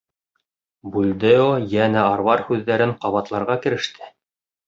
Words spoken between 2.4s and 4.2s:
һүҙҙәрен ҡабатларға кереште.